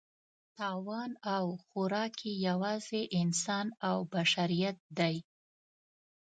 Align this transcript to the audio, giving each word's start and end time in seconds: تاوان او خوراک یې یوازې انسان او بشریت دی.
تاوان 0.57 1.11
او 1.35 1.45
خوراک 1.65 2.15
یې 2.27 2.33
یوازې 2.47 3.01
انسان 3.21 3.67
او 3.89 3.97
بشریت 4.13 4.77
دی. 4.97 5.15